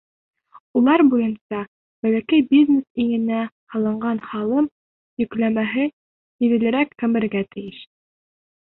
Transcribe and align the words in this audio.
Улар 0.79 1.03
буйынса 1.11 1.59
бәләкәй 2.07 2.47
бизнес 2.55 3.03
иңенә 3.05 3.45
һалынған 3.75 4.25
һалым 4.33 4.71
йөкләмәһе 5.25 5.89
һиҙелерлек 5.93 7.03
кәмергә 7.05 7.47
тейеш. 7.55 7.89